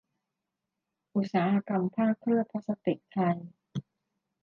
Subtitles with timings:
[1.15, 3.37] อุตสาหกรรมผ้าเคลือบพลาสติกไทย